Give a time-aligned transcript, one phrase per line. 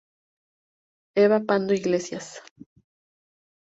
[1.23, 2.27] Eva Pando Iglesias.